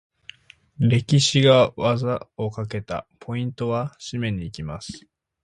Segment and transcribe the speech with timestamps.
[0.79, 3.05] レシキが技をかけた！
[3.19, 3.95] ポイントは？
[3.99, 5.05] 締めに行きます！